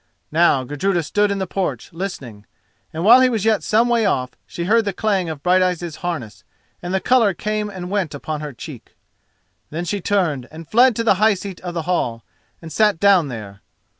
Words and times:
Now 0.31 0.63
Gudruda 0.63 1.03
stood 1.03 1.29
in 1.29 1.37
the 1.37 1.45
porch, 1.45 1.93
listening; 1.93 2.47
and 2.91 3.03
while 3.05 3.21
he 3.21 3.29
was 3.29 3.45
yet 3.45 3.61
some 3.61 3.87
way 3.87 4.03
off, 4.03 4.31
she 4.47 4.63
heard 4.63 4.83
the 4.83 4.93
clang 4.93 5.29
of 5.29 5.43
Brighteyen's 5.43 5.97
harness, 5.97 6.43
and 6.81 6.91
the 6.91 6.99
colour 6.99 7.35
came 7.35 7.69
and 7.69 7.91
went 7.91 8.15
upon 8.15 8.41
her 8.41 8.51
cheek. 8.51 8.95
Then 9.69 9.85
she 9.85 10.01
turned 10.01 10.47
and 10.49 10.67
fled 10.67 10.95
to 10.95 11.03
the 11.03 11.13
high 11.21 11.35
seat 11.35 11.61
of 11.61 11.75
the 11.75 11.83
hall, 11.83 12.23
and 12.63 12.73
sat 12.73 12.99
down 12.99 13.27
there. 13.27 13.61